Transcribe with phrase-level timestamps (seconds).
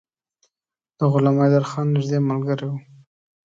[0.97, 2.77] د غلام حیدرخان نیژدې ملګری وو.